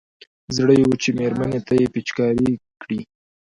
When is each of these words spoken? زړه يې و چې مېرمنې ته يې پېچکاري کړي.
زړه 0.55 0.73
يې 0.79 0.83
و 0.87 0.91
چې 1.01 1.09
مېرمنې 1.19 1.59
ته 1.67 1.73
يې 1.79 1.87
پېچکاري 1.93 2.51
کړي. 2.81 3.01